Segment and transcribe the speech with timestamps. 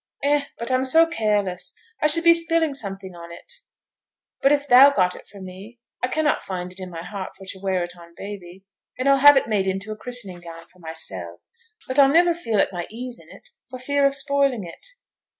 [0.23, 0.45] 'Eh!
[0.57, 3.53] but I'm so careless, I should be spilling something on it?
[4.41, 7.59] But if thou got it for me I cannot find i' my heart for t'
[7.61, 8.65] wear it on baby,
[8.97, 11.41] and I'll have it made into a christening gown for mysel'.
[11.87, 14.87] But I'll niver feel at my ease in it, for fear of spoiling it.'